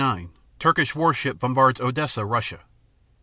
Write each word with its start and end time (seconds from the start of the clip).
29 0.01 0.29
Turkish 0.57 0.95
war 0.95 1.13
ship 1.13 1.37
bombards 1.37 1.79
Odessa, 1.79 2.25
Russia. 2.25 2.61